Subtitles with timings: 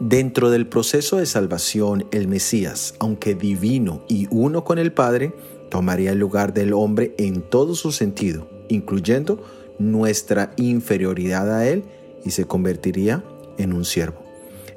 [0.00, 5.34] Dentro del proceso de salvación, el Mesías, aunque divino y uno con el Padre,
[5.70, 9.44] tomaría el lugar del hombre en todo su sentido, incluyendo
[9.78, 11.84] nuestra inferioridad a Él,
[12.24, 13.22] y se convertiría
[13.58, 14.24] en un siervo.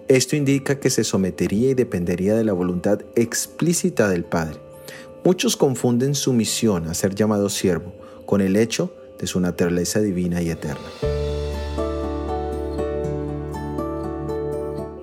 [0.07, 4.59] Esto indica que se sometería y dependería de la voluntad explícita del Padre.
[5.23, 7.93] Muchos confunden su misión a ser llamado siervo
[8.25, 10.81] con el hecho de su naturaleza divina y eterna.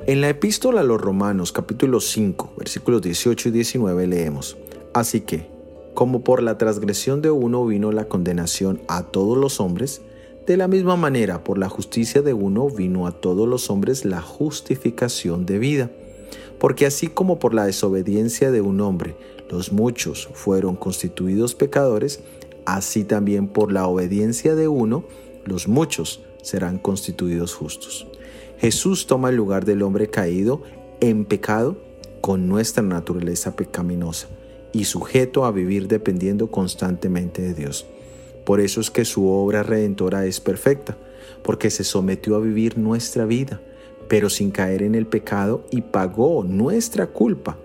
[0.07, 4.57] En la epístola a los Romanos capítulo 5 versículos 18 y 19 leemos,
[4.95, 5.47] Así que,
[5.95, 10.01] como por la transgresión de uno vino la condenación a todos los hombres,
[10.47, 14.23] de la misma manera por la justicia de uno vino a todos los hombres la
[14.23, 15.91] justificación de vida.
[16.59, 19.15] Porque así como por la desobediencia de un hombre
[19.51, 22.21] los muchos fueron constituidos pecadores,
[22.77, 25.05] así también por la obediencia de uno
[25.45, 28.07] los muchos serán constituidos justos.
[28.59, 30.63] Jesús toma el lugar del hombre caído
[31.01, 31.79] en pecado
[32.21, 34.29] con nuestra naturaleza pecaminosa
[34.73, 37.87] y sujeto a vivir dependiendo constantemente de Dios.
[38.45, 40.97] Por eso es que su obra redentora es perfecta,
[41.43, 43.61] porque se sometió a vivir nuestra vida,
[44.09, 47.59] pero sin caer en el pecado y pagó nuestra culpa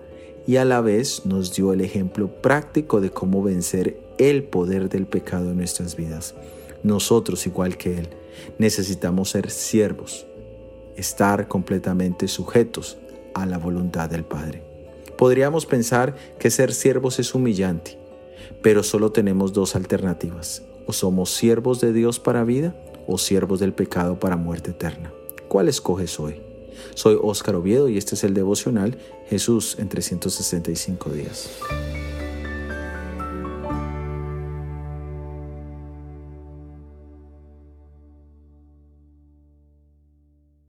[0.46, 3.98] y a la vez nos dio el ejemplo práctico de cómo vencer
[4.30, 6.34] el poder del pecado en nuestras vidas.
[6.82, 8.08] Nosotros, igual que Él,
[8.58, 10.26] necesitamos ser siervos
[10.96, 12.98] estar completamente sujetos
[13.34, 14.62] a la voluntad del Padre.
[15.16, 17.98] Podríamos pensar que ser siervos es humillante,
[18.62, 20.62] pero solo tenemos dos alternativas.
[20.86, 22.74] O somos siervos de Dios para vida
[23.06, 25.12] o siervos del pecado para muerte eterna.
[25.48, 26.42] ¿Cuál escoges hoy?
[26.94, 31.50] Soy Óscar Oviedo y este es el devocional Jesús en 365 días.